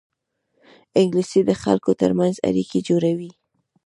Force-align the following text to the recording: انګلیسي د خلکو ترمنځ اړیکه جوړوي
انګلیسي 0.99 1.41
د 1.45 1.51
خلکو 1.63 1.91
ترمنځ 2.01 2.35
اړیکه 2.47 2.77
جوړوي 2.87 3.31